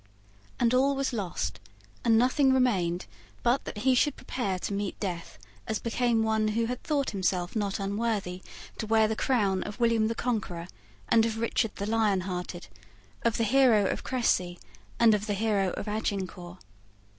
[0.59, 1.59] And all was lost;
[2.03, 3.05] and nothing remained
[3.43, 7.55] but that he should prepare to meet death as became one who had thought himself
[7.55, 8.41] not unworthy
[8.79, 10.67] to wear the crown of William the Conqueror
[11.07, 12.65] and of Richard the Lionhearted,
[13.21, 14.57] of the hero of Cressy
[14.99, 16.57] and of the hero of Agincourt.